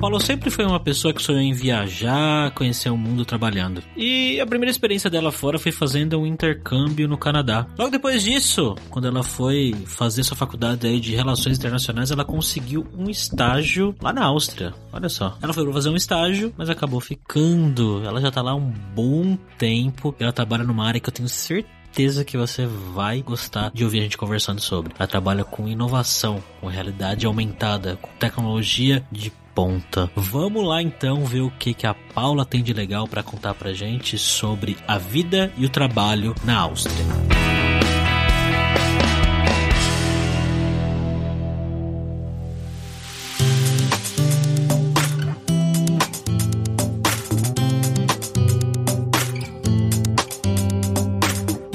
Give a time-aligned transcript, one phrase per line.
[0.00, 3.82] Paulo sempre foi uma pessoa que sonhou em viajar, conhecer o mundo trabalhando.
[3.96, 7.66] E a primeira experiência dela fora foi fazendo um intercâmbio no Canadá.
[7.76, 12.86] Logo depois disso, quando ela foi fazer sua faculdade aí de Relações Internacionais, ela conseguiu
[12.96, 14.72] um estágio lá na Áustria.
[14.92, 15.36] Olha só.
[15.42, 18.00] Ela foi fazer um estágio, mas acabou ficando.
[18.04, 20.14] Ela já tá lá um bom tempo.
[20.20, 24.00] Ela trabalha numa área que eu tenho certeza certeza que você vai gostar de ouvir
[24.00, 24.94] a gente conversando sobre.
[24.96, 30.08] Ela trabalha com inovação, com realidade aumentada, com tecnologia de ponta.
[30.14, 33.72] Vamos lá então ver o que, que a Paula tem de legal para contar pra
[33.72, 37.57] gente sobre a vida e o trabalho na Áustria.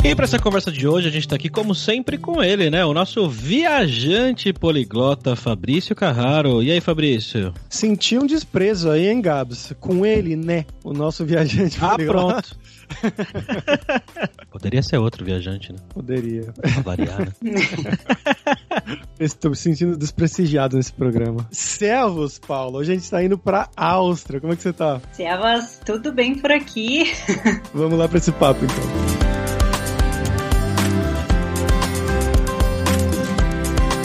[0.05, 2.83] E para essa conversa de hoje, a gente está aqui, como sempre, com ele, né?
[2.83, 6.61] O nosso viajante poliglota, Fabrício Carraro.
[6.61, 7.53] E aí, Fabrício?
[7.69, 9.73] Senti um desprezo aí, hein, Gabs?
[9.79, 10.65] Com ele, né?
[10.83, 12.37] O nosso viajante ah, poliglota.
[12.37, 14.43] Ah, pronto.
[14.51, 15.79] Poderia ser outro viajante, né?
[15.93, 16.51] Poderia.
[16.51, 17.53] Pra variar, né?
[19.17, 21.47] Estou me sentindo desprestigiado nesse programa.
[21.49, 22.79] Servos, Paulo.
[22.79, 24.41] Hoje a gente está indo pra Áustria.
[24.41, 24.99] Como é que você tá?
[25.13, 27.09] Servos, tudo bem por aqui?
[27.73, 29.32] Vamos lá para esse papo, então.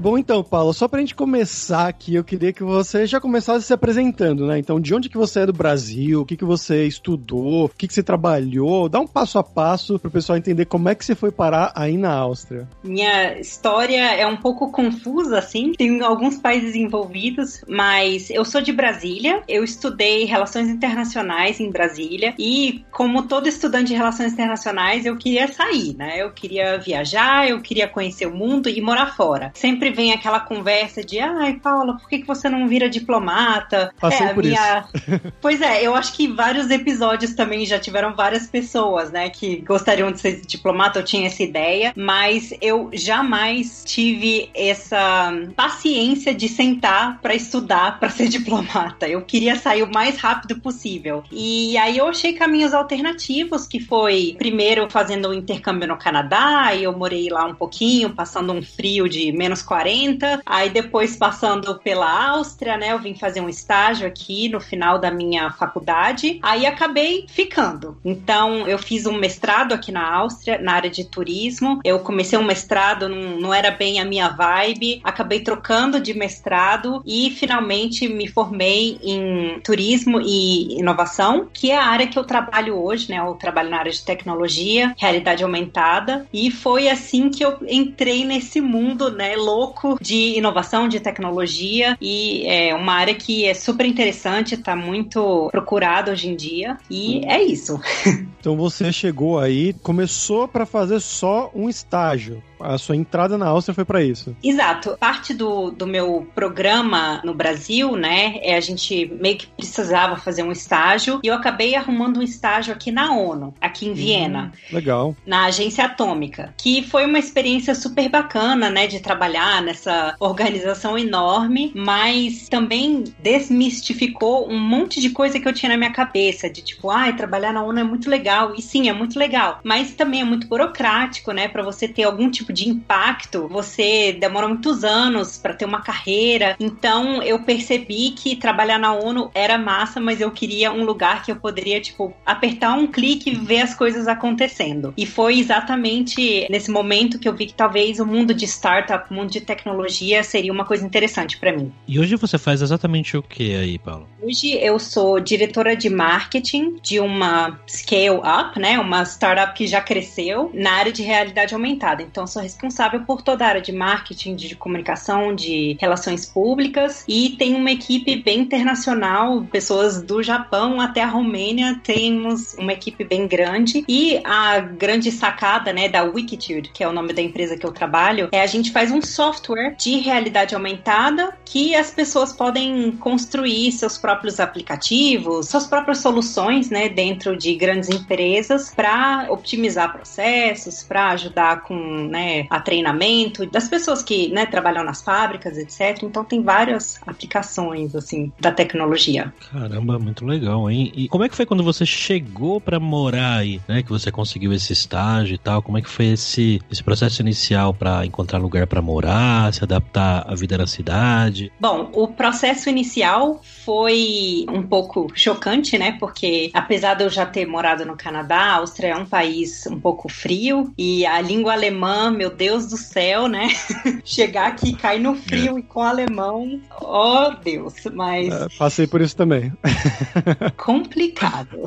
[0.00, 3.72] Bom, então, Paulo, só pra gente começar aqui, eu queria que você já começasse se
[3.74, 4.58] apresentando, né?
[4.58, 6.22] Então, de onde que você é do Brasil?
[6.22, 7.66] O que que você estudou?
[7.66, 8.88] O que que você trabalhou?
[8.88, 11.98] Dá um passo a passo pro pessoal entender como é que você foi parar aí
[11.98, 12.66] na Áustria.
[12.82, 15.72] Minha história é um pouco confusa, assim.
[15.72, 19.42] Tem alguns países envolvidos, mas eu sou de Brasília.
[19.46, 25.46] Eu estudei Relações Internacionais em Brasília e, como todo estudante de Relações Internacionais, eu queria
[25.52, 26.22] sair, né?
[26.22, 29.52] Eu queria viajar, eu queria conhecer o mundo e morar fora.
[29.54, 33.92] Sempre vem aquela conversa de ai, Paula, por que, que você não vira diplomata?
[34.00, 34.84] Passei é, por minha...
[34.94, 35.20] isso.
[35.40, 40.10] pois é, eu acho que vários episódios também já tiveram várias pessoas, né, que gostariam
[40.12, 47.20] de ser diplomata, eu tinha essa ideia, mas eu jamais tive essa paciência de sentar
[47.20, 49.08] para estudar para ser diplomata.
[49.08, 51.22] Eu queria sair o mais rápido possível.
[51.30, 56.84] E aí eu achei caminhos alternativos, que foi primeiro fazendo um intercâmbio no Canadá, e
[56.84, 61.78] eu morei lá um pouquinho, passando um frio de menos 40 40, aí depois passando
[61.78, 62.92] pela Áustria, né?
[62.92, 67.96] Eu vim fazer um estágio aqui no final da minha faculdade, aí acabei ficando.
[68.04, 71.80] Então, eu fiz um mestrado aqui na Áustria, na área de turismo.
[71.82, 77.02] Eu comecei um mestrado, não, não era bem a minha vibe, acabei trocando de mestrado
[77.06, 82.76] e finalmente me formei em turismo e inovação, que é a área que eu trabalho
[82.76, 83.18] hoje, né?
[83.18, 88.60] Eu trabalho na área de tecnologia, realidade aumentada, e foi assim que eu entrei nesse
[88.60, 93.86] mundo, né, louco pouco de inovação, de tecnologia e é uma área que é super
[93.86, 97.80] interessante, está muito procurada hoje em dia e é isso.
[98.40, 103.74] Então você chegou aí, começou para fazer só um estágio a sua entrada na Áustria
[103.74, 104.36] foi para isso.
[104.42, 104.96] Exato.
[104.98, 110.42] Parte do, do meu programa no Brasil, né, é a gente meio que precisava fazer
[110.42, 114.52] um estágio e eu acabei arrumando um estágio aqui na ONU, aqui em Viena.
[114.54, 115.16] Hum, legal.
[115.26, 121.72] Na agência atômica, que foi uma experiência super bacana, né, de trabalhar nessa organização enorme,
[121.74, 126.90] mas também desmistificou um monte de coisa que eu tinha na minha cabeça, de tipo,
[126.90, 128.54] ai, ah, trabalhar na ONU é muito legal.
[128.56, 132.30] E sim, é muito legal, mas também é muito burocrático, né, para você ter algum
[132.30, 136.56] tipo tipo de impacto, você demora muitos anos para ter uma carreira.
[136.60, 141.32] Então eu percebi que trabalhar na ONU era massa, mas eu queria um lugar que
[141.32, 144.92] eu poderia, tipo, apertar um clique e ver as coisas acontecendo.
[144.96, 149.14] E foi exatamente nesse momento que eu vi que talvez o mundo de startup, o
[149.14, 151.72] mundo de tecnologia seria uma coisa interessante para mim.
[151.86, 154.08] E hoje você faz exatamente o que aí, Paulo?
[154.22, 159.80] Hoje eu sou diretora de marketing de uma scale up, né, uma startup que já
[159.80, 162.02] cresceu na área de realidade aumentada.
[162.02, 167.04] Então sou responsável por toda a área de marketing, de comunicação, de relações públicas.
[167.08, 173.04] E tem uma equipe bem internacional, pessoas do Japão até a Romênia, temos uma equipe
[173.04, 173.84] bem grande.
[173.88, 177.72] E a grande sacada, né, da Wikitude, que é o nome da empresa que eu
[177.72, 183.72] trabalho, é a gente faz um software de realidade aumentada que as pessoas podem construir
[183.72, 191.10] seus próprios aplicativos, suas próprias soluções, né, dentro de grandes empresas para otimizar processos, para
[191.10, 196.02] ajudar com, né, a treinamento das pessoas que, né, trabalham nas fábricas, etc.
[196.02, 199.32] Então tem várias aplicações assim da tecnologia.
[199.52, 200.92] Caramba, muito legal, hein?
[200.94, 203.82] E como é que foi quando você chegou para morar aí, né?
[203.82, 205.62] Que você conseguiu esse estágio e tal?
[205.62, 210.24] Como é que foi esse, esse processo inicial para encontrar lugar para morar, se adaptar
[210.26, 211.52] à vida na cidade?
[211.60, 215.96] Bom, o processo inicial foi um pouco chocante, né?
[215.98, 219.78] Porque apesar de eu já ter morado no Canadá, a Áustria é um país um
[219.78, 223.48] pouco frio e a língua alemã, meu Deus do céu, né?
[224.04, 225.60] Chegar aqui, cair no frio é.
[225.60, 228.32] e com alemão, oh Deus, mas.
[228.32, 229.52] É, passei por isso também.
[230.56, 231.58] complicado.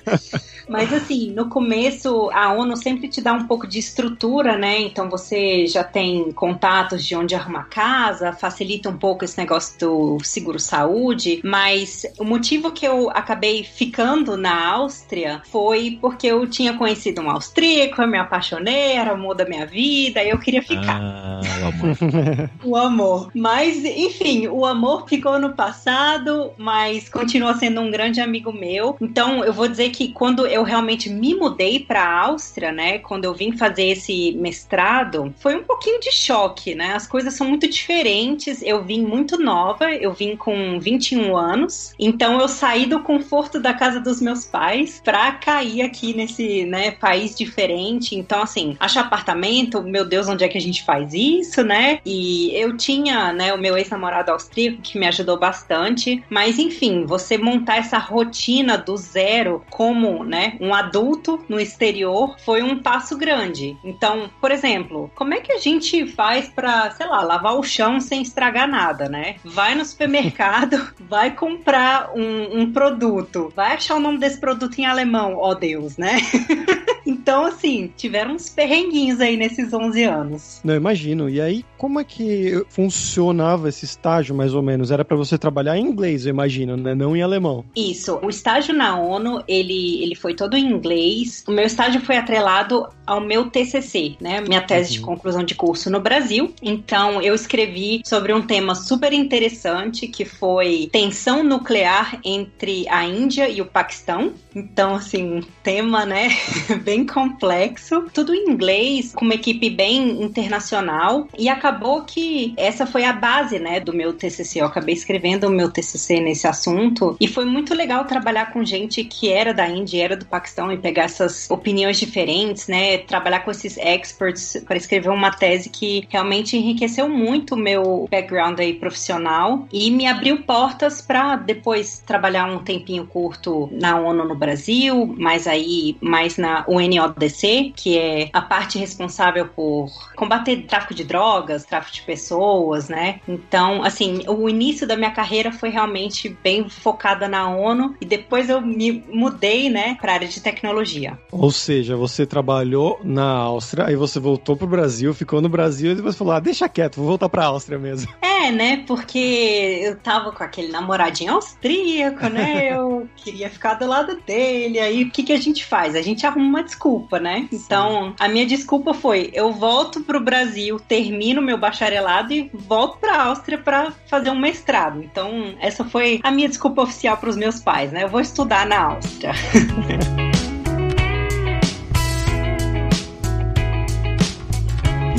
[0.68, 4.80] mas assim, no começo, a ONU sempre te dá um pouco de estrutura, né?
[4.80, 10.18] Então você já tem contatos de onde arrumar casa, facilita um pouco esse negócio do
[10.22, 17.20] seguro-saúde, mas o motivo que eu acabei ficando na Áustria foi porque eu tinha conhecido
[17.20, 21.00] um austríaco, eu me apaixonei, era o amor da minha vida, e eu queria ficar.
[21.00, 22.50] Ah, o amor.
[22.62, 23.30] o amor.
[23.34, 28.96] Mas, enfim, o amor ficou no passado, mas continua sendo um grande amigo meu.
[29.00, 33.24] Então, eu vou dizer que quando eu realmente me mudei para a Áustria, né, quando
[33.24, 36.92] eu vim fazer esse mestrado, foi um pouquinho de choque, né?
[36.94, 38.62] As coisas são muito diferentes.
[38.62, 41.92] Eu vim muito nova, eu vim com 21 anos.
[41.98, 46.92] Então, eu saí do conforto da casa dos meus pais para cair aqui nesse, né,
[46.92, 48.14] país diferente.
[48.14, 52.00] Então, assim, achar apartamento, meu Deus, onde é que a gente faz isso, né?
[52.04, 57.38] E eu tinha, né, o meu ex-namorado austríaco que me ajudou bastante, mas enfim, você
[57.38, 63.76] montar essa rotina do zero como, né, um adulto no exterior foi um passo grande.
[63.84, 68.00] Então, por exemplo, como é que a gente faz para, sei lá, lavar o chão
[68.00, 69.36] sem estragar nada, né?
[69.44, 74.86] Vai no supermercado, vai comprar um, um produto, vai achar o nome desse produto em
[74.86, 76.16] alemão, ó oh Deus, né?
[77.06, 80.60] Então, assim, tiveram uns perrenguinhos aí nesses 11 anos.
[80.64, 81.28] Não, imagino.
[81.28, 84.90] E aí, como é que funcionava esse estágio, mais ou menos?
[84.90, 86.94] Era para você trabalhar em inglês, eu imagino, né?
[86.94, 87.64] Não em alemão.
[87.76, 88.18] Isso.
[88.22, 91.44] O estágio na ONU, ele, ele foi todo em inglês.
[91.46, 94.40] O meu estágio foi atrelado ao meu TCC, né?
[94.40, 94.94] Minha tese uhum.
[94.94, 96.54] de conclusão de curso no Brasil.
[96.62, 103.48] Então, eu escrevi sobre um tema super interessante que foi tensão nuclear entre a Índia
[103.48, 104.32] e o Paquistão.
[104.54, 106.28] Então, assim, tema, né?
[106.84, 111.26] bem complexo, tudo em inglês, com uma equipe bem internacional.
[111.38, 114.60] E acabou que essa foi a base, né, do meu TCC.
[114.60, 119.02] Eu acabei escrevendo o meu TCC nesse assunto e foi muito legal trabalhar com gente
[119.04, 123.50] que era da Índia, era do Paquistão e pegar essas opiniões diferentes, né, trabalhar com
[123.50, 129.66] esses experts para escrever uma tese que realmente enriqueceu muito o meu background aí profissional
[129.72, 135.46] e me abriu portas para depois trabalhar um tempinho curto na ONU no Brasil, mas
[135.46, 141.94] aí mais na UNODC, que é a parte responsável por combater tráfico de drogas, tráfico
[141.94, 143.20] de pessoas, né?
[143.28, 148.48] Então, assim, o início da minha carreira foi realmente bem focada na ONU e depois
[148.48, 151.18] eu me mudei, né, para a área de tecnologia.
[151.30, 155.94] Ou seja, você trabalhou na Áustria, aí você voltou pro Brasil, ficou no Brasil e
[155.94, 158.12] depois falou: ah, deixa quieto, vou voltar pra Áustria mesmo.
[158.44, 158.84] É, né?
[158.86, 162.76] Porque eu tava com aquele namoradinho austríaco, né?
[162.76, 164.78] Eu queria ficar do lado dele.
[164.78, 165.94] Aí o que, que a gente faz?
[165.94, 167.46] A gente arruma uma desculpa, né?
[167.50, 167.62] Sim.
[167.64, 173.22] Então, a minha desculpa foi: eu volto pro Brasil, termino meu bacharelado e volto pra
[173.22, 175.02] Áustria para fazer um mestrado.
[175.02, 178.04] Então, essa foi a minha desculpa oficial para os meus pais, né?
[178.04, 179.32] Eu vou estudar na Áustria.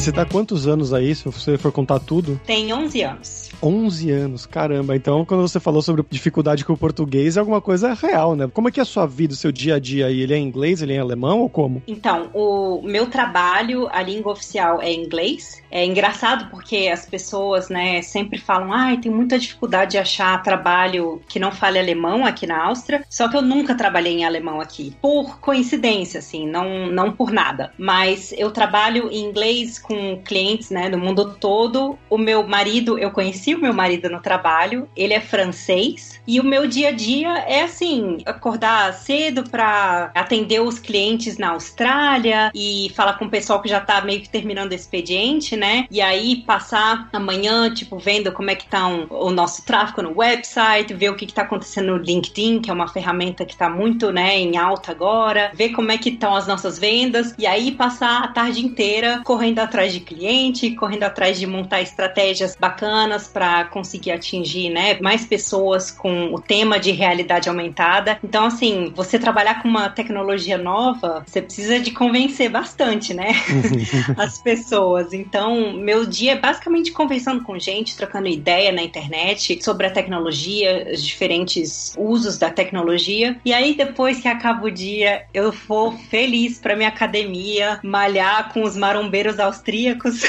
[0.05, 2.39] você tá quantos anos aí, se você for contar tudo?
[2.45, 3.49] Tem 11 anos.
[3.63, 4.95] 11 anos, caramba.
[4.95, 8.47] Então, quando você falou sobre dificuldade com o português, é alguma coisa real, né?
[8.53, 10.21] Como é que é a sua vida, o seu dia a dia aí?
[10.21, 11.81] Ele é em inglês, ele é em alemão ou como?
[11.87, 15.63] Então, o meu trabalho, a língua oficial é inglês.
[15.71, 20.41] É engraçado porque as pessoas, né, sempre falam, ai, ah, tem muita dificuldade de achar
[20.43, 23.03] trabalho que não fale alemão aqui na Áustria.
[23.09, 24.95] Só que eu nunca trabalhei em alemão aqui.
[25.01, 27.73] Por coincidência, assim, não, não por nada.
[27.77, 31.97] Mas eu trabalho em inglês com com clientes, né, do mundo todo.
[32.09, 36.43] O meu marido, eu conheci o meu marido no trabalho, ele é francês e o
[36.43, 42.91] meu dia a dia é assim, acordar cedo para atender os clientes na Austrália e
[42.95, 45.87] falar com o pessoal que já tá meio que terminando o expediente, né?
[45.89, 50.17] E aí passar amanhã, tipo, vendo como é que tá um, o nosso tráfego no
[50.17, 53.69] website, ver o que, que tá acontecendo no LinkedIn, que é uma ferramenta que tá
[53.69, 57.71] muito, né, em alta agora, ver como é que estão as nossas vendas e aí
[57.71, 63.65] passar a tarde inteira correndo atrás de cliente, correndo atrás de montar estratégias bacanas para
[63.65, 68.19] conseguir atingir, né, mais pessoas com o tema de realidade aumentada.
[68.23, 73.31] Então, assim, você trabalhar com uma tecnologia nova, você precisa de convencer bastante, né,
[74.17, 75.13] as pessoas.
[75.13, 80.87] Então, meu dia é basicamente conversando com gente, trocando ideia na internet sobre a tecnologia,
[80.93, 83.37] os diferentes usos da tecnologia.
[83.45, 88.63] E aí, depois que acaba o dia, eu vou feliz para minha academia, malhar com
[88.63, 90.21] os marombeiros austríacos.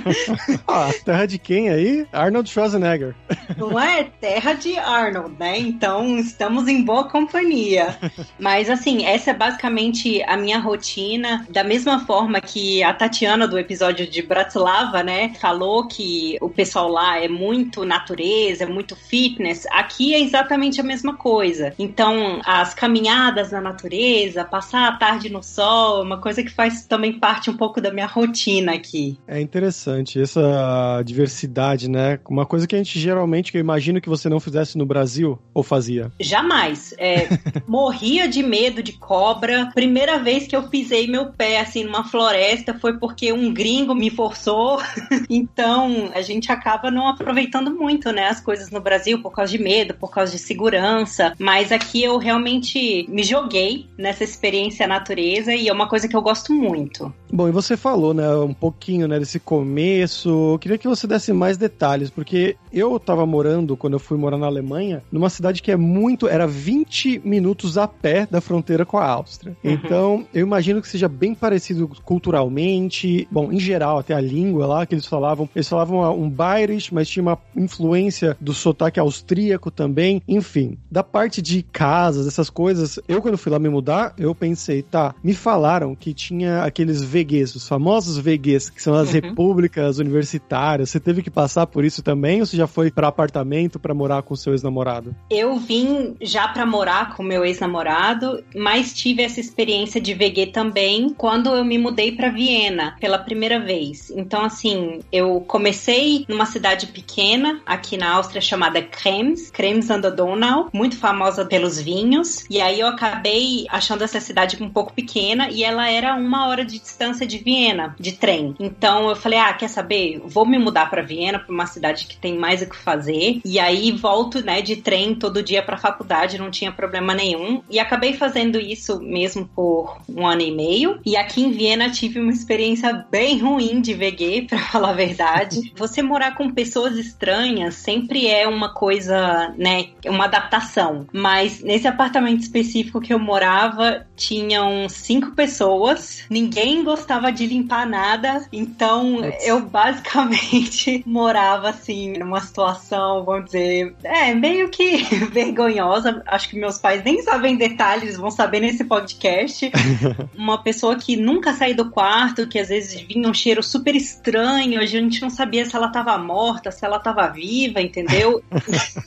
[0.66, 2.06] ah, terra de quem aí?
[2.12, 3.14] Arnold Schwarzenegger.
[3.56, 5.58] Não é terra de Arnold, né?
[5.58, 7.96] Então estamos em boa companhia.
[8.38, 11.46] Mas assim, essa é basicamente a minha rotina.
[11.50, 16.88] Da mesma forma que a Tatiana do episódio de Bratislava, né, falou que o pessoal
[16.88, 19.66] lá é muito natureza, é muito fitness.
[19.70, 21.74] Aqui é exatamente a mesma coisa.
[21.78, 26.86] Então, as caminhadas na natureza, passar a tarde no sol, é uma coisa que faz
[26.86, 29.18] também parte um pouco da minha rotina aqui.
[29.26, 32.18] É interessante essa diversidade, né?
[32.28, 35.38] Uma coisa que a gente geralmente, que eu imagino que você não fizesse no Brasil,
[35.54, 36.10] ou fazia?
[36.20, 36.94] Jamais.
[36.98, 37.28] É,
[37.66, 39.70] morria de medo de cobra.
[39.74, 44.10] Primeira vez que eu pisei meu pé assim numa floresta foi porque um gringo me
[44.10, 44.80] forçou.
[45.28, 49.62] então, a gente acaba não aproveitando muito, né, as coisas no Brasil por causa de
[49.62, 51.34] medo, por causa de segurança.
[51.38, 56.22] Mas aqui eu realmente me joguei nessa experiência natureza e é uma coisa que eu
[56.22, 57.12] gosto muito.
[57.32, 60.28] Bom, e você falou, né, um pouquinho, né, desse começo.
[60.52, 64.36] Eu queria que você desse mais detalhes, porque eu tava morando, quando eu fui morar
[64.36, 68.98] na Alemanha, numa cidade que é muito, era 20 minutos a pé da fronteira com
[68.98, 69.56] a Áustria.
[69.64, 69.72] Uhum.
[69.72, 74.86] Então, eu imagino que seja bem parecido culturalmente, bom, em geral, até a língua lá
[74.86, 80.22] que eles falavam, eles falavam um Bayerisch, mas tinha uma influência do sotaque austríaco também,
[80.28, 80.76] enfim.
[80.90, 85.14] Da parte de casas, essas coisas, eu quando fui lá me mudar, eu pensei, tá,
[85.22, 88.18] me falaram que tinha aqueles VGs, os famosos
[88.50, 89.20] Que são as uhum.
[89.20, 90.90] repúblicas universitárias.
[90.90, 94.22] Você teve que passar por isso também ou você já foi para apartamento para morar
[94.22, 95.14] com seu ex-namorado?
[95.30, 101.10] Eu vim já para morar com meu ex-namorado, mas tive essa experiência de VG também
[101.10, 104.10] quando eu me mudei para Viena pela primeira vez.
[104.10, 110.14] Então assim, eu comecei numa cidade pequena aqui na Áustria chamada Krems, Krems an der
[110.14, 112.44] Donau, muito famosa pelos vinhos.
[112.48, 116.64] E aí eu acabei achando essa cidade um pouco pequena e ela era uma hora
[116.64, 118.39] de distância de Viena, de trem.
[118.58, 120.20] Então eu falei, ah, quer saber?
[120.24, 123.40] Vou me mudar para Viena, para uma cidade que tem mais o que fazer.
[123.44, 127.62] E aí volto, né, de trem todo dia para faculdade, não tinha problema nenhum.
[127.70, 131.00] E acabei fazendo isso mesmo por um ano e meio.
[131.04, 135.72] E aqui em Viena tive uma experiência bem ruim de VG, para falar a verdade.
[135.76, 141.06] Você morar com pessoas estranhas sempre é uma coisa, né, uma adaptação.
[141.12, 148.29] Mas nesse apartamento específico que eu morava, tinham cinco pessoas, ninguém gostava de limpar nada,
[148.52, 154.98] então eu basicamente morava assim, numa situação, vamos dizer, é, meio que
[155.30, 156.22] vergonhosa.
[156.26, 159.70] Acho que meus pais nem sabem detalhes, vão saber nesse podcast.
[160.36, 164.80] Uma pessoa que nunca saiu do quarto, que às vezes vinha um cheiro super estranho,
[164.80, 168.42] a gente não sabia se ela tava morta, se ela tava viva, entendeu?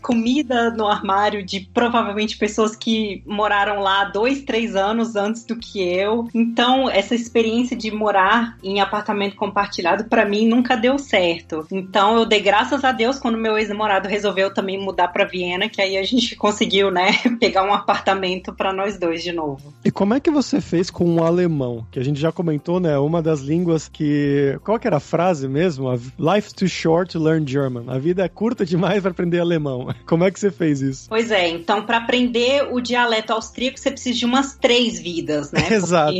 [0.02, 5.82] Comida no armário de provavelmente pessoas que moraram lá dois, três anos antes do que
[5.82, 6.28] eu.
[6.34, 11.66] Então, essa experiência de morar em apartamento compartilhado, para mim, nunca deu certo.
[11.72, 15.82] Então, eu dei graças a Deus quando meu ex-namorado resolveu também mudar para Viena, que
[15.82, 19.74] aí a gente conseguiu, né, pegar um apartamento para nós dois de novo.
[19.84, 21.86] E como é que você fez com o alemão?
[21.92, 24.58] Que a gente já comentou, né, uma das línguas que.
[24.64, 25.92] Qual que era a frase mesmo?
[26.18, 27.86] Life's too short to learn German.
[27.88, 29.94] A vida é curta demais para aprender alemão.
[30.06, 31.06] Como é que você fez isso?
[31.10, 35.68] Pois é, então para aprender o dialeto austríaco você precisa de umas três vidas, né?
[35.72, 36.14] Exato.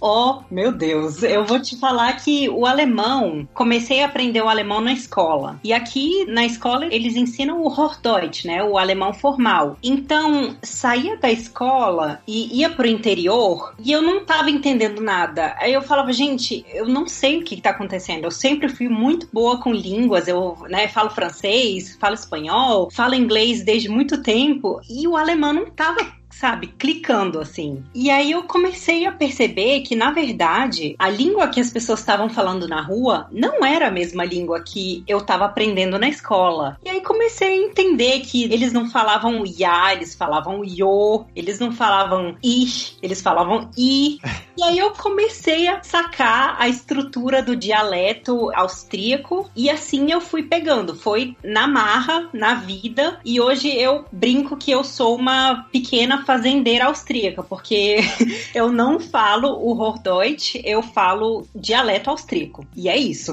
[0.00, 4.80] oh, meu Deus, eu vou te falar que o alemão, comecei a aprender o alemão
[4.80, 5.58] na escola.
[5.62, 8.62] E aqui na escola eles ensinam o Hochdeutsch, né?
[8.62, 9.76] O alemão formal.
[9.82, 15.54] Então, saía da escola e ia pro interior e eu não tava entendendo nada.
[15.58, 18.24] Aí eu falava, gente, eu não sei o que, que tá acontecendo.
[18.24, 20.28] Eu sempre fui muito boa com línguas.
[20.28, 25.70] Eu, né, falo francês, falo espanhol, falo inglês desde muito tempo e o alemão não
[25.70, 27.82] tava sabe, clicando assim.
[27.94, 32.28] E aí eu comecei a perceber que, na verdade, a língua que as pessoas estavam
[32.28, 36.78] falando na rua não era a mesma língua que eu estava aprendendo na escola.
[36.84, 41.72] E aí comecei a entender que eles não falavam ya, eles falavam yo, eles não
[41.72, 44.18] falavam ich, eles falavam i.
[44.56, 50.42] E aí eu comecei a sacar a estrutura do dialeto austríaco e assim eu fui
[50.42, 50.94] pegando.
[50.94, 56.86] Foi na marra, na vida, e hoje eu brinco que eu sou uma pequena fazendeira
[56.86, 57.98] austríaca, porque
[58.54, 62.66] eu não falo o Hochdeutsch, eu falo dialeto austríaco.
[62.74, 63.32] E é isso.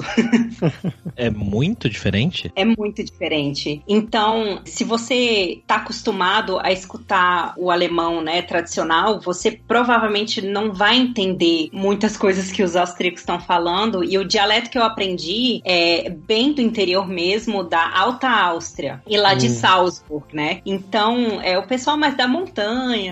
[1.16, 2.52] é muito diferente?
[2.54, 3.82] É muito diferente.
[3.88, 10.96] Então, se você está acostumado a escutar o alemão, né, tradicional, você provavelmente não vai
[10.96, 14.04] entender muitas coisas que os austríacos estão falando.
[14.04, 19.16] E o dialeto que eu aprendi é bem do interior mesmo, da Alta Áustria e
[19.16, 19.38] lá hum.
[19.38, 20.60] de Salzburg, né?
[20.64, 22.56] Então, é o pessoal mais da montanha,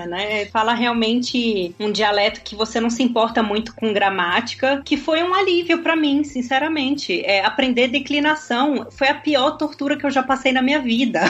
[0.06, 0.46] né?
[0.46, 5.34] Fala realmente um dialeto que você não se importa muito com gramática, que foi um
[5.34, 7.20] alívio para mim, sinceramente.
[7.24, 11.20] É, aprender declinação foi a pior tortura que eu já passei na minha vida.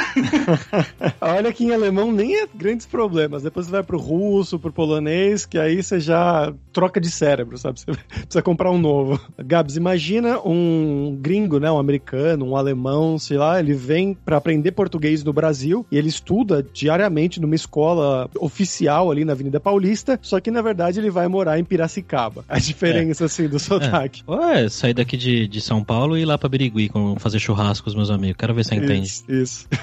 [1.20, 3.42] Olha que em alemão nem é grandes problemas.
[3.42, 7.80] Depois você vai pro russo, pro polonês, que aí você já troca de cérebro, sabe?
[7.80, 9.20] Você precisa comprar um novo.
[9.38, 11.70] Gabs, imagina um gringo, né?
[11.70, 16.08] Um americano, um alemão, sei lá, ele vem para aprender português no Brasil e ele
[16.08, 21.27] estuda diariamente numa escola oficial ali na Avenida Paulista, só que na verdade ele vai
[21.27, 22.43] morar em Piracicaba.
[22.47, 23.25] A diferença, é.
[23.25, 24.23] assim, do sotaque.
[24.27, 24.31] É.
[24.31, 27.89] Ué, sair daqui de, de São Paulo e ir lá pra Birigui fazer churrasco com
[27.89, 28.37] os meus amigos.
[28.37, 29.23] Quero ver se você entende.
[29.27, 29.67] Isso.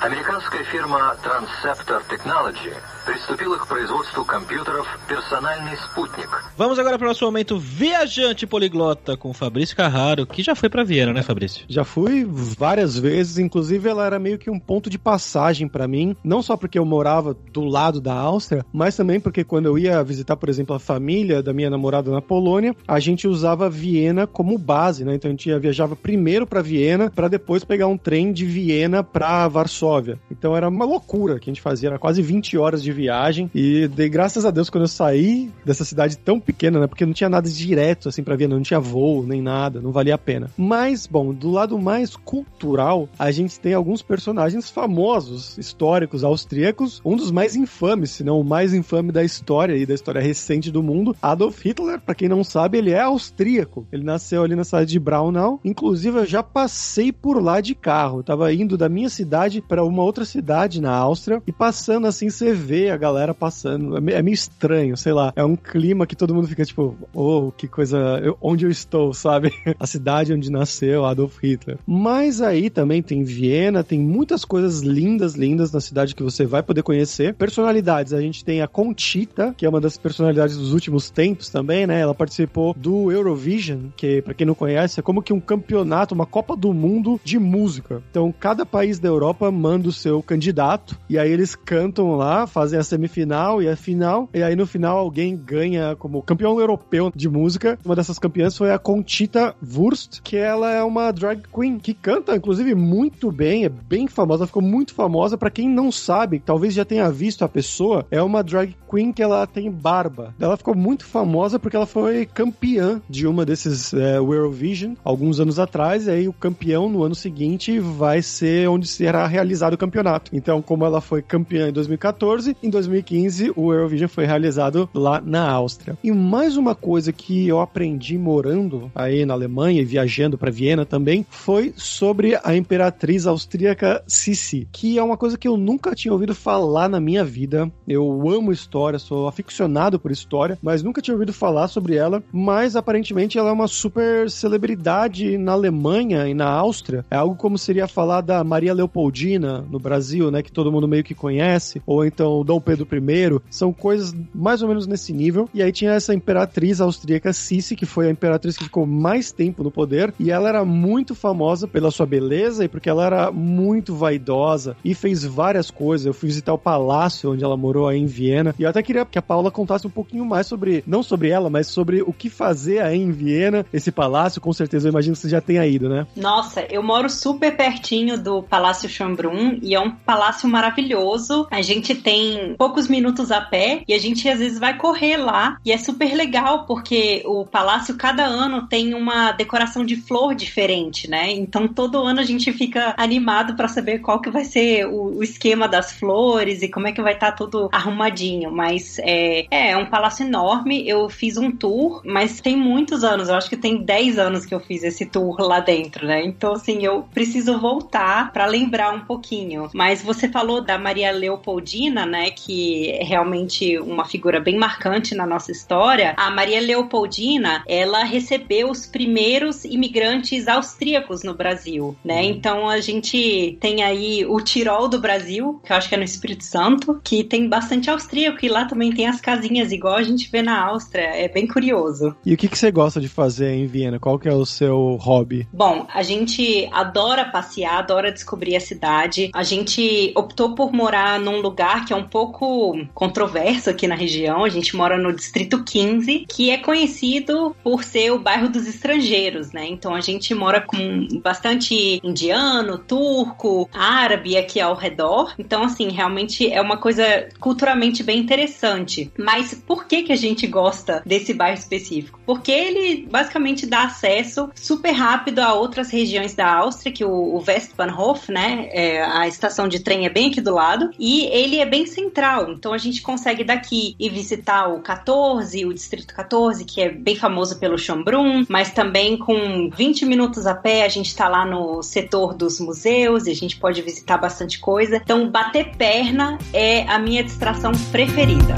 [0.00, 2.72] Американская фирма Transceptor Technology
[3.04, 6.28] приступила к производству компьютеров «Персональный спутник».
[6.56, 10.84] Vamos agora para o nosso momento viajante poliglota com Fabrício Carraro, que já foi para
[10.84, 11.64] Viena, né, Fabrício?
[11.68, 16.16] Já fui várias vezes, inclusive ela era meio que um ponto de passagem para mim,
[16.22, 20.01] não só porque eu morava do lado da Áustria, mas também porque quando eu ia
[20.01, 24.57] visitar, por exemplo, a família da minha namorada na Polônia, a gente usava Viena como
[24.57, 25.15] base, né?
[25.15, 29.03] Então a gente ia, viajava primeiro para Viena para depois pegar um trem de Viena
[29.03, 30.17] para Varsóvia.
[30.31, 33.51] Então era uma loucura que a gente fazia, era quase 20 horas de viagem.
[33.53, 36.87] E dei graças a Deus quando eu saí dessa cidade tão pequena, né?
[36.87, 40.15] Porque não tinha nada direto assim pra ver, não tinha voo nem nada, não valia
[40.15, 40.49] a pena.
[40.57, 46.84] Mas, bom, do lado mais cultural, a gente tem alguns personagens famosos, históricos, austríacos.
[47.03, 50.71] Um dos mais infames, se não o mais infame da história e da história recente
[50.71, 51.99] do mundo, Adolf Hitler.
[51.99, 53.87] Para quem não sabe, ele é austríaco.
[53.91, 55.59] Ele nasceu ali na cidade de Braunau.
[55.63, 58.19] Inclusive, eu já passei por lá de carro.
[58.19, 62.29] Eu tava indo da minha cidade para uma outra cidade na Áustria e passando assim,
[62.29, 63.97] você vê a galera passando.
[63.97, 65.33] É, é meio estranho, sei lá.
[65.35, 68.19] É um clima que todo mundo fica tipo, oh, que coisa.
[68.23, 69.51] Eu, onde eu estou, sabe?
[69.79, 71.77] a cidade onde nasceu Adolf Hitler.
[71.85, 76.61] Mas aí também tem Viena, tem muitas coisas lindas, lindas na cidade que você vai
[76.61, 77.33] poder conhecer.
[77.33, 81.87] Personalidades, a gente tem a Conchita, que é uma das personalidades dos últimos tempos também,
[81.87, 81.99] né?
[81.99, 86.25] Ela participou do Eurovision, que para quem não conhece, é como que um campeonato, uma
[86.25, 88.01] Copa do Mundo de música.
[88.09, 92.79] Então, cada país da Europa manda o seu candidato e aí eles cantam lá, fazem
[92.79, 97.29] a semifinal e a final, e aí no final alguém ganha como campeão europeu de
[97.29, 97.77] música.
[97.85, 102.35] Uma dessas campeãs foi a Conchita Wurst, que ela é uma drag queen que canta,
[102.35, 105.37] inclusive, muito bem, é bem famosa, ficou muito famosa.
[105.37, 109.21] para quem não sabe, talvez já tenha visto a pessoa, é uma drag queen que
[109.21, 110.33] ela tem barba.
[110.39, 115.59] Ela ficou muito famosa porque ela foi campeã de uma desses é, Eurovision alguns anos
[115.59, 120.31] atrás, e aí o campeão no ano seguinte vai ser onde será realizado o campeonato.
[120.33, 125.49] Então, como ela foi campeã em 2014, em 2015, o Eurovision foi realizado lá na
[125.49, 125.97] Áustria.
[126.03, 130.85] E mais uma coisa que eu aprendi morando aí na Alemanha e viajando para Viena
[130.85, 136.13] também foi sobre a imperatriz austríaca Sissi, que é uma coisa que eu nunca tinha
[136.13, 136.54] ouvido falar
[136.89, 137.71] na minha vida.
[137.87, 142.23] Eu amo história, sou aficionado por história, mas nunca tinha ouvido falar sobre ela.
[142.31, 147.05] Mas aparentemente ela é uma super celebridade na Alemanha e na Áustria.
[147.09, 151.03] É algo como seria falar da Maria Leopoldina no Brasil, né, que todo mundo meio
[151.03, 155.49] que conhece, ou então Dom Pedro I, são coisas mais ou menos nesse nível.
[155.53, 159.63] E aí tinha essa imperatriz austríaca Sissi, que foi a imperatriz que ficou mais tempo
[159.63, 163.95] no poder, e ela era muito famosa pela sua beleza e porque ela era muito
[163.95, 166.05] vaidosa e fez várias coisas.
[166.05, 169.05] Eu fui visitar o palácio onde ela morou aí em Viena, e eu até queria
[169.05, 172.29] que a Paula contasse um pouquinho mais sobre, não sobre ela, mas sobre o que
[172.29, 175.87] fazer aí em Viena, esse palácio, com certeza eu imagino que você já tenha ido,
[175.87, 176.05] né?
[176.15, 181.47] Nossa, eu moro super pertinho do Palácio Schönbrunn e é um palácio maravilhoso.
[181.49, 185.57] A gente tem poucos minutos a pé e a gente às vezes vai correr lá
[185.63, 191.09] e é super legal porque o palácio cada ano tem uma decoração de flor diferente,
[191.09, 191.31] né?
[191.31, 195.23] Então todo ano a gente fica animado para saber qual que vai ser o, o,
[195.23, 198.51] esquema das flores flores e como é que vai estar tá tudo arrumadinho.
[198.51, 200.87] Mas é, é um palácio enorme.
[200.87, 203.29] Eu fiz um tour, mas tem muitos anos.
[203.29, 206.25] Eu acho que tem 10 anos que eu fiz esse tour lá dentro, né?
[206.25, 209.69] Então, assim, eu preciso voltar para lembrar um pouquinho.
[209.73, 212.31] Mas você falou da Maria Leopoldina, né?
[212.31, 216.15] Que é realmente uma figura bem marcante na nossa história.
[216.17, 222.21] A Maria Leopoldina, ela recebeu os primeiros imigrantes austríacos no Brasil, né?
[222.21, 222.29] Uhum.
[222.29, 226.14] Então a gente tem aí o Tirol do Brasil, que eu acho que é no
[226.15, 230.29] Espírito Santo, que tem bastante austríaco e lá também tem as casinhas igual a gente
[230.31, 231.03] vê na Áustria.
[231.03, 232.15] É bem curioso.
[232.25, 233.99] E o que, que você gosta de fazer em Viena?
[233.99, 235.47] Qual que é o seu hobby?
[235.51, 239.29] Bom, a gente adora passear, adora descobrir a cidade.
[239.33, 244.43] A gente optou por morar num lugar que é um pouco controverso aqui na região.
[244.43, 249.51] A gente mora no Distrito 15, que é conhecido por ser o bairro dos estrangeiros,
[249.51, 249.67] né?
[249.67, 255.33] Então a gente mora com bastante indiano, turco, árabe aqui ao redor.
[255.37, 256.04] Então, assim, realmente
[256.49, 259.11] é uma coisa culturalmente bem interessante.
[259.17, 262.19] Mas por que, que a gente gosta desse bairro específico?
[262.25, 268.31] Porque ele basicamente dá acesso super rápido a outras regiões da Áustria, que o, Westbahnhof,
[268.31, 268.69] né?
[268.71, 270.89] É, a estação de trem é bem aqui do lado.
[270.99, 272.51] E ele é bem central.
[272.51, 277.15] Então a gente consegue daqui ir visitar o 14, o Distrito 14, que é bem
[277.15, 281.81] famoso pelo Schönbrunn, mas também com 20 minutos a pé a gente está lá no
[281.83, 284.97] setor dos museus e a gente pode visitar bastante coisa.
[284.97, 288.55] Então, bater perna é a minha distração preferida.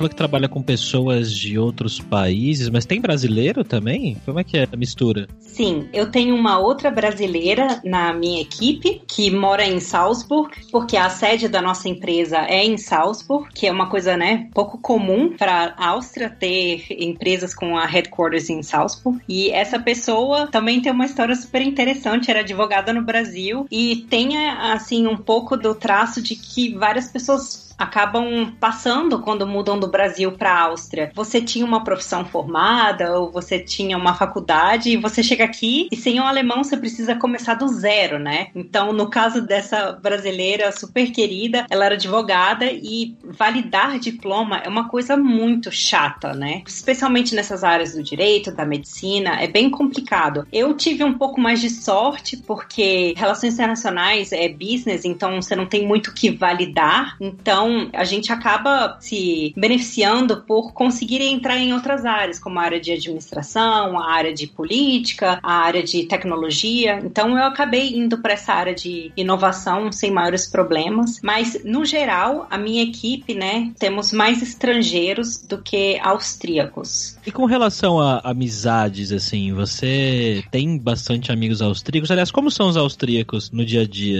[0.00, 4.16] Falou que trabalha com pessoas de outros países, mas tem brasileiro também?
[4.24, 5.28] Como é que é a mistura?
[5.38, 11.10] Sim, eu tenho uma outra brasileira na minha equipe que mora em Salzburg, porque a
[11.10, 15.74] sede da nossa empresa é em Salzburg, que é uma coisa, né, pouco comum para
[15.76, 19.20] a Áustria ter empresas com a headquarters em Salzburg.
[19.28, 24.38] E essa pessoa também tem uma história super interessante, era advogada no Brasil e tem
[24.46, 30.32] assim um pouco do traço de que várias pessoas acabam passando quando mudam do Brasil
[30.32, 31.10] para a Áustria.
[31.14, 35.96] Você tinha uma profissão formada ou você tinha uma faculdade e você chega aqui e
[35.96, 38.48] sem o alemão você precisa começar do zero, né?
[38.54, 44.88] Então, no caso dessa brasileira super querida, ela era advogada e validar diploma é uma
[44.88, 46.62] coisa muito chata, né?
[46.66, 50.46] Especialmente nessas áreas do direito, da medicina, é bem complicado.
[50.52, 55.66] Eu tive um pouco mais de sorte porque relações internacionais é business, então você não
[55.66, 57.16] tem muito o que validar.
[57.20, 62.62] Então, então, a gente acaba se beneficiando por conseguir entrar em outras áreas, como a
[62.62, 67.00] área de administração, a área de política, a área de tecnologia.
[67.04, 71.20] Então, eu acabei indo para essa área de inovação sem maiores problemas.
[71.22, 77.16] Mas, no geral, a minha equipe, né, temos mais estrangeiros do que austríacos.
[77.24, 82.10] E com relação a amizades, assim, você tem bastante amigos austríacos?
[82.10, 84.18] Aliás, como são os austríacos no dia a dia?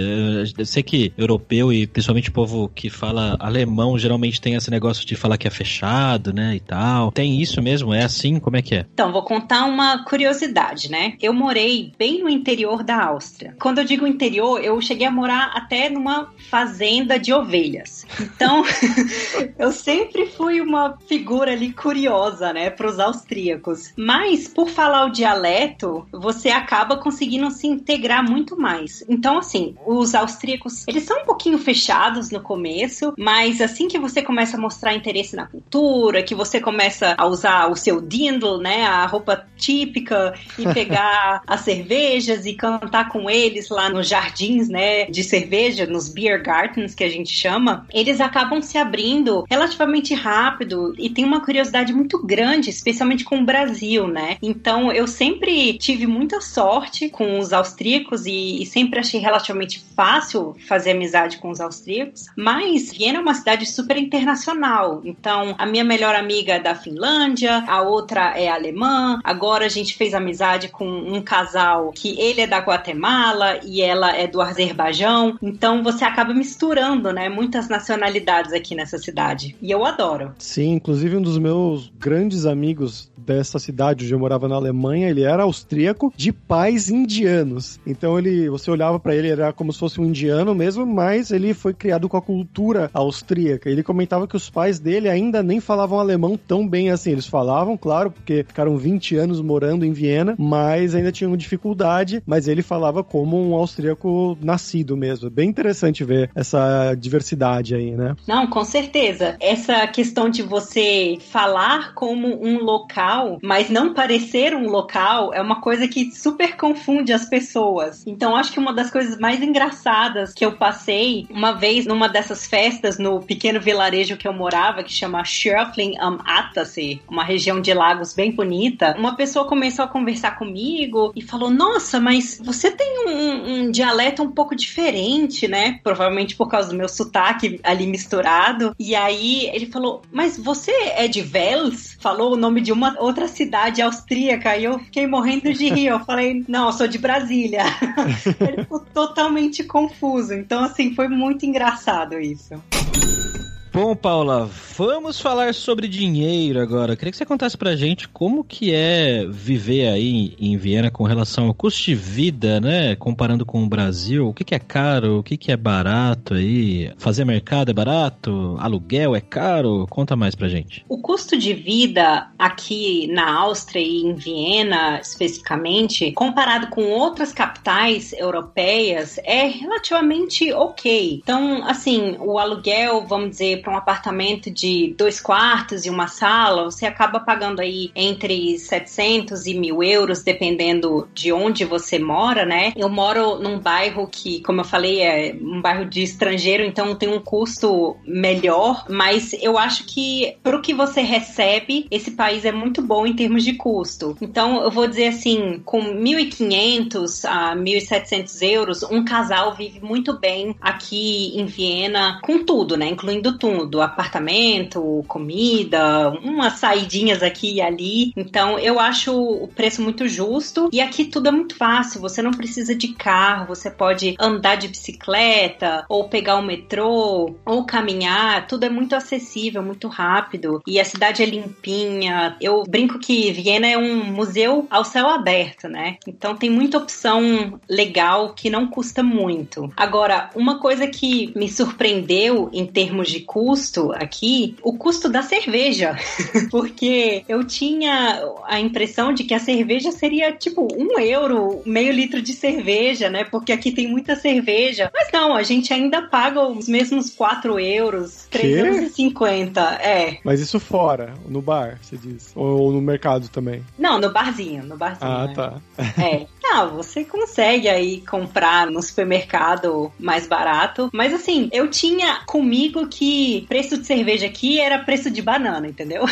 [0.57, 5.05] Eu sei que europeu e principalmente o povo que fala alemão geralmente tem esse negócio
[5.05, 7.11] de falar que é fechado, né, e tal.
[7.11, 7.93] Tem isso mesmo?
[7.93, 8.39] É assim?
[8.39, 8.85] Como é que é?
[8.93, 11.13] Então, vou contar uma curiosidade, né?
[11.21, 13.55] Eu morei bem no interior da Áustria.
[13.59, 18.05] Quando eu digo interior, eu cheguei a morar até numa fazenda de ovelhas.
[18.19, 18.63] Então,
[19.57, 23.93] eu sempre fui uma figura ali curiosa, né, para os austríacos.
[23.97, 29.03] Mas, por falar o dialeto, você acaba conseguindo se integrar muito mais.
[29.09, 33.97] Então, assim, os austríacos, eles são um pouquinho fechados no começo, mas mas assim que
[33.97, 38.57] você começa a mostrar interesse na cultura, que você começa a usar o seu dindle,
[38.57, 44.67] né, a roupa típica, e pegar as cervejas e cantar com eles lá nos jardins,
[44.67, 50.13] né, de cerveja, nos beer gardens que a gente chama, eles acabam se abrindo relativamente
[50.13, 54.37] rápido e tem uma curiosidade muito grande, especialmente com o Brasil, né?
[54.41, 60.53] Então eu sempre tive muita sorte com os austríacos e, e sempre achei relativamente fácil
[60.67, 65.01] fazer amizade com os austríacos, mas Viena é uma cidade super internacional.
[65.03, 69.19] Então, a minha melhor amiga é da Finlândia, a outra é alemã.
[69.23, 74.15] Agora a gente fez amizade com um casal que ele é da Guatemala e ela
[74.15, 75.37] é do Azerbaijão.
[75.41, 79.55] Então, você acaba misturando, né, muitas nacionalidades aqui nessa cidade.
[79.61, 80.33] E eu adoro.
[80.37, 85.23] Sim, inclusive um dos meus grandes amigos dessa cidade onde eu morava na Alemanha, ele
[85.23, 87.79] era austríaco de pais indianos.
[87.85, 91.53] Então ele, você olhava para ele, era como se fosse um indiano mesmo, mas ele
[91.53, 93.69] foi criado com a cultura austríaca.
[93.69, 97.11] Ele comentava que os pais dele ainda nem falavam alemão tão bem assim.
[97.11, 102.47] Eles falavam, claro, porque ficaram 20 anos morando em Viena, mas ainda tinham dificuldade, mas
[102.47, 105.29] ele falava como um austríaco nascido mesmo.
[105.29, 108.15] Bem interessante ver essa diversidade aí, né?
[108.27, 109.35] Não, com certeza.
[109.39, 115.61] Essa questão de você falar como um local, mas não parecer um local, é uma
[115.61, 118.03] coisa que super confunde as pessoas.
[118.05, 122.45] Então, acho que uma das coisas mais engraçadas que eu passei uma vez numa dessas
[122.45, 127.73] festas no pequeno vilarejo que eu morava, que chama Schöffling am Attersee, uma região de
[127.73, 133.07] lagos bem bonita, uma pessoa começou a conversar comigo e falou: Nossa, mas você tem
[133.07, 135.79] um, um dialeto um pouco diferente, né?
[135.83, 138.75] Provavelmente por causa do meu sotaque ali misturado.
[138.79, 141.97] E aí ele falou: Mas você é de Wels?
[141.99, 144.57] Falou o nome de uma outra cidade austríaca.
[144.57, 145.87] E eu fiquei morrendo de rir.
[145.87, 147.63] Eu falei: Não, eu sou de Brasília.
[148.39, 150.33] ele ficou totalmente confuso.
[150.33, 152.61] Então, assim, foi muito engraçado isso.
[152.81, 153.50] うん。
[153.73, 156.93] Bom, Paula, vamos falar sobre dinheiro agora.
[156.93, 161.47] queria que você contasse pra gente como que é viver aí em Viena com relação
[161.47, 162.97] ao custo de vida, né?
[162.97, 164.27] Comparando com o Brasil.
[164.27, 166.91] O que, que é caro, o que, que é barato aí?
[166.97, 168.57] Fazer mercado é barato?
[168.59, 169.87] Aluguel é caro?
[169.89, 170.83] Conta mais pra gente.
[170.89, 178.11] O custo de vida aqui na Áustria e em Viena, especificamente, comparado com outras capitais
[178.11, 181.21] europeias, é relativamente ok.
[181.23, 186.65] Então, assim, o aluguel, vamos dizer, para um apartamento de dois quartos e uma sala,
[186.65, 192.73] você acaba pagando aí entre 700 e mil euros, dependendo de onde você mora, né?
[192.75, 197.09] Eu moro num bairro que, como eu falei, é um bairro de estrangeiro, então tem
[197.09, 202.51] um custo melhor, mas eu acho que para o que você recebe, esse país é
[202.51, 204.17] muito bom em termos de custo.
[204.21, 210.55] Então, eu vou dizer assim, com 1.500 a 1.700 euros, um casal vive muito bem
[210.59, 212.87] aqui em Viena, com tudo, né?
[212.87, 218.13] Incluindo tudo do apartamento, comida, umas saidinhas aqui e ali.
[218.15, 222.01] Então eu acho o preço muito justo e aqui tudo é muito fácil.
[222.01, 227.65] Você não precisa de carro, você pode andar de bicicleta ou pegar o metrô ou
[227.65, 228.47] caminhar.
[228.47, 232.35] Tudo é muito acessível, muito rápido e a cidade é limpinha.
[232.39, 235.97] Eu brinco que Viena é um museu ao céu aberto, né?
[236.07, 239.71] Então tem muita opção legal que não custa muito.
[239.75, 245.23] Agora, uma coisa que me surpreendeu em termos de custo custo aqui, o custo da
[245.23, 245.97] cerveja.
[246.51, 252.21] Porque eu tinha a impressão de que a cerveja seria tipo um euro, meio litro
[252.21, 253.23] de cerveja, né?
[253.23, 254.91] Porque aqui tem muita cerveja.
[254.93, 259.57] Mas não, a gente ainda paga os mesmos 4 euros, 3,50.
[259.79, 260.19] É.
[260.23, 262.31] Mas isso fora, no bar, você diz?
[262.35, 263.65] Ou no mercado também?
[263.75, 265.11] Não, no barzinho, no barzinho.
[265.11, 265.33] Ah, né?
[265.33, 265.61] tá.
[265.99, 266.27] É.
[266.41, 270.89] Não, você consegue aí comprar no supermercado mais barato.
[270.91, 276.03] Mas assim, eu tinha comigo que preço de cerveja aqui era preço de banana, entendeu?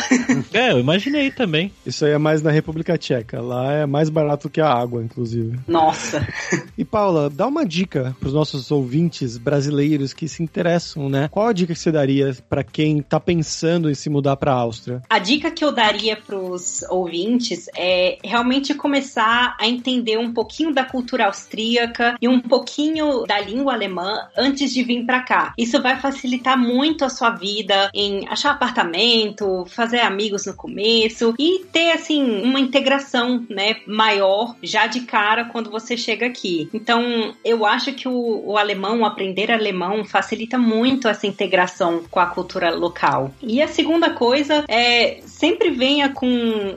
[0.52, 1.72] É, eu imaginei também.
[1.86, 3.40] Isso aí é mais na República Tcheca.
[3.40, 5.58] Lá é mais barato que a água, inclusive.
[5.66, 6.26] Nossa.
[6.76, 11.28] E Paula, dá uma dica para os nossos ouvintes brasileiros que se interessam, né?
[11.30, 14.54] Qual a dica que você daria para quem tá pensando em se mudar para a
[14.54, 15.02] Áustria?
[15.08, 20.72] A dica que eu daria para os ouvintes é realmente começar a entender um pouquinho
[20.72, 25.54] da cultura austríaca e um pouquinho da língua alemã antes de vir para cá.
[25.56, 31.64] Isso vai facilitar muito a sua vida em achar apartamento, fazer amigos no começo e
[31.72, 36.68] ter assim uma integração, né, maior já de cara quando você chega aqui.
[36.72, 42.26] Então, eu acho que o, o alemão, aprender alemão facilita muito essa integração com a
[42.26, 43.32] cultura local.
[43.42, 46.28] E a segunda coisa é sempre venha com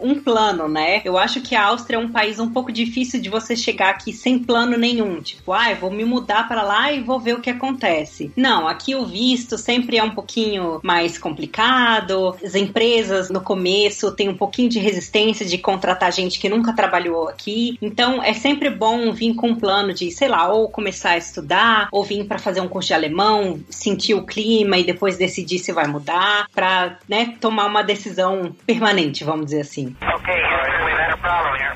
[0.01, 1.01] um plano, né?
[1.03, 4.13] Eu acho que a Áustria é um país um pouco difícil de você chegar aqui
[4.13, 7.49] sem plano nenhum, tipo, ah, vou me mudar para lá e vou ver o que
[7.49, 8.31] acontece.
[8.37, 12.37] Não, aqui o visto sempre é um pouquinho mais complicado.
[12.41, 17.27] As empresas no começo têm um pouquinho de resistência de contratar gente que nunca trabalhou
[17.27, 17.77] aqui.
[17.81, 21.89] Então é sempre bom vir com um plano de, sei lá, ou começar a estudar,
[21.91, 25.73] ou vir para fazer um curso de alemão, sentir o clima e depois decidir se
[25.73, 29.95] vai mudar, para né, tomar uma decisão permanente, vamos dizer assim.
[30.01, 30.41] Okay.
[30.43, 31.73] Uh.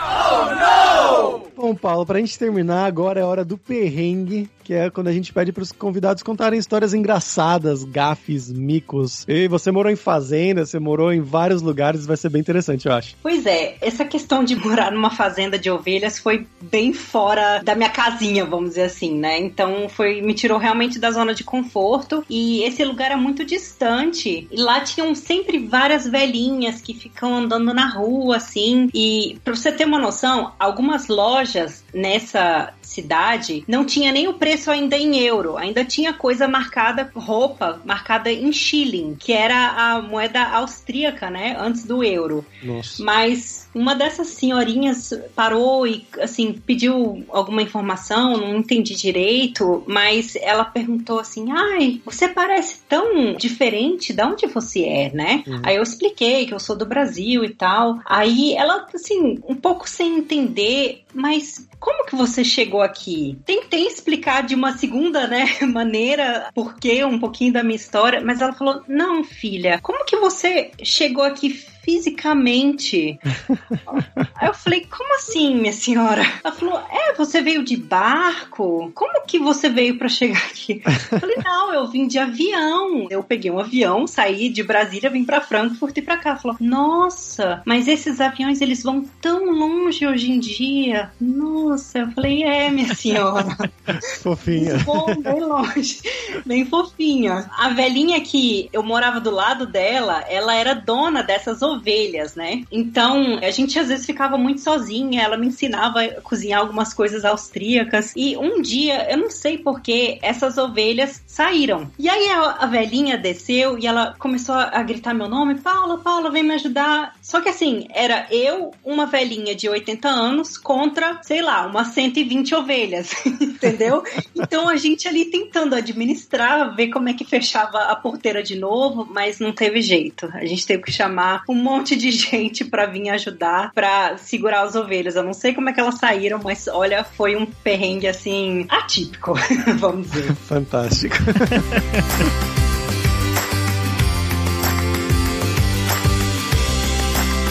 [0.00, 1.40] Oh!
[1.56, 5.32] Bom, Paulo, pra gente terminar, agora é hora do perrengue que é quando a gente
[5.32, 9.24] pede para os convidados contarem histórias engraçadas, gafes, micos.
[9.26, 12.92] E você morou em fazenda, você morou em vários lugares, vai ser bem interessante, eu
[12.92, 13.16] acho.
[13.22, 17.88] Pois é, essa questão de morar numa fazenda de ovelhas foi bem fora da minha
[17.88, 19.38] casinha, vamos dizer assim, né?
[19.38, 24.46] Então foi me tirou realmente da zona de conforto e esse lugar é muito distante.
[24.52, 28.90] E lá tinham sempre várias velhinhas que ficam andando na rua assim.
[28.92, 34.70] E para você ter uma noção, algumas lojas nessa cidade, não tinha nem o preço
[34.70, 40.42] ainda em euro, ainda tinha coisa marcada, roupa marcada em shilling, que era a moeda
[40.42, 42.44] austríaca, né, antes do euro.
[42.62, 43.04] Nossa.
[43.04, 50.64] Mas uma dessas senhorinhas parou e assim pediu alguma informação, não entendi direito, mas ela
[50.64, 55.62] perguntou assim: "Ai, você parece tão diferente, de onde você é, né?" Uhum.
[55.64, 57.98] Aí eu expliquei que eu sou do Brasil e tal.
[58.04, 63.38] Aí ela assim, um pouco sem entender, mas como que você chegou aqui?
[63.44, 68.52] Tentei explicar de uma segunda, né, maneira, porque um pouquinho da minha história, mas ela
[68.52, 71.50] falou: "Não, filha, como que você chegou aqui
[71.88, 73.18] fisicamente.
[74.36, 76.22] Aí eu falei, como assim, minha senhora?
[76.44, 78.92] Ela falou, é, você veio de barco?
[78.94, 80.82] Como que você veio para chegar aqui?
[81.12, 83.06] Eu falei, não, eu vim de avião.
[83.10, 86.36] Eu peguei um avião, saí de Brasília, vim para Frankfurt e para cá.
[86.36, 91.10] Falou, nossa, mas esses aviões eles vão tão longe hoje em dia.
[91.20, 93.56] Nossa, eu falei, é, minha senhora.
[94.22, 94.78] Fofinha.
[94.84, 96.00] Bom, bem longe,
[96.46, 97.50] bem fofinha.
[97.56, 102.62] A velhinha que eu morava do lado dela, ela era dona dessas ovelhas, né?
[102.72, 105.22] Então a gente às vezes ficava muito sozinha.
[105.22, 108.12] Ela me ensinava a cozinhar algumas coisas austríacas.
[108.16, 111.90] E um dia, eu não sei porquê, essas ovelhas saíram.
[111.98, 116.30] E aí a, a velhinha desceu e ela começou a gritar meu nome: Paula, Paula,
[116.30, 117.14] vem me ajudar.
[117.22, 122.54] Só que assim, era eu, uma velhinha de 80 anos, contra, sei lá, umas 120
[122.54, 124.02] ovelhas, entendeu?
[124.34, 129.06] Então a gente ali tentando administrar, ver como é que fechava a porteira de novo,
[129.10, 130.30] mas não teve jeito.
[130.34, 134.74] A gente teve que chamar um monte de gente para vir ajudar para segurar as
[134.74, 135.16] ovelhas.
[135.16, 139.07] Eu não sei como é que elas saíram, mas olha, foi um perrengue assim atípico,
[139.78, 140.34] vamos dizer.
[140.34, 141.16] Fantástico.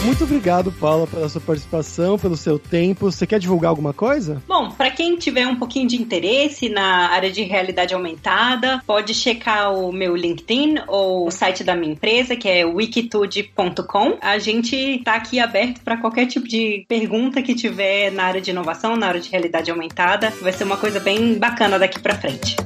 [0.08, 3.12] Muito obrigado, Paula, pela sua participação, pelo seu tempo.
[3.12, 4.42] Você quer divulgar alguma coisa?
[4.48, 9.70] Bom, para quem tiver um pouquinho de interesse na área de realidade aumentada, pode checar
[9.74, 14.16] o meu LinkedIn ou o site da minha empresa, que é wikitude.com.
[14.22, 18.50] A gente está aqui aberto para qualquer tipo de pergunta que tiver na área de
[18.50, 20.32] inovação, na área de realidade aumentada.
[20.40, 22.56] Vai ser uma coisa bem bacana daqui para frente.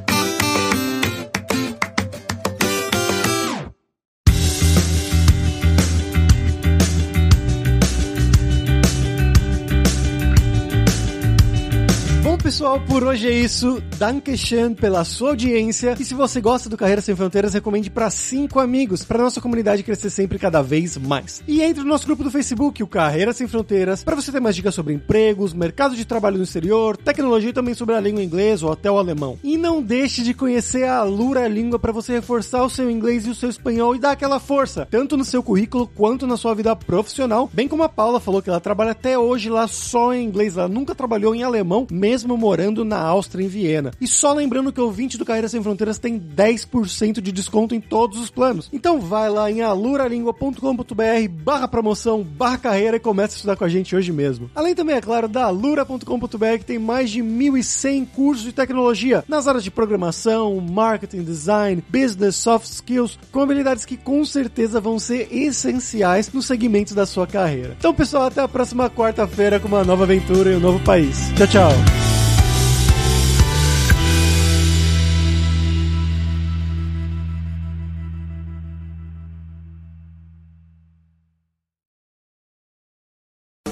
[12.52, 13.82] Pessoal, por hoje é isso.
[13.98, 15.96] Dankeschön pela sua audiência.
[15.98, 19.82] E se você gosta do Carreira Sem Fronteiras, recomende para cinco amigos, para nossa comunidade
[19.82, 21.42] crescer sempre cada vez mais.
[21.48, 24.54] E entre no nosso grupo do Facebook, o Carreira Sem Fronteiras, para você ter mais
[24.54, 28.66] dicas sobre empregos, mercado de trabalho no exterior, tecnologia e também sobre a língua inglesa
[28.66, 29.38] ou até o alemão.
[29.42, 33.30] E não deixe de conhecer a Alura Língua para você reforçar o seu inglês e
[33.30, 36.76] o seu espanhol e dar aquela força, tanto no seu currículo quanto na sua vida
[36.76, 40.58] profissional, bem como a Paula falou que ela trabalha até hoje lá só em inglês,
[40.58, 43.92] ela nunca trabalhou em alemão, mesmo morando na Áustria, em Viena.
[44.00, 47.80] E só lembrando que o ouvinte do Carreira Sem Fronteiras tem 10% de desconto em
[47.80, 48.68] todos os planos.
[48.72, 53.68] Então vai lá em aluralingua.com.br barra promoção, barra carreira e comece a estudar com a
[53.68, 54.50] gente hoje mesmo.
[54.56, 59.46] Além também, é claro, da alura.com.br que tem mais de 1.100 cursos de tecnologia nas
[59.46, 65.28] áreas de programação, marketing, design, business, soft skills, com habilidades que com certeza vão ser
[65.30, 67.76] essenciais nos segmentos da sua carreira.
[67.78, 71.30] Então, pessoal, até a próxima quarta-feira com uma nova aventura em um novo país.
[71.36, 72.11] Tchau, tchau!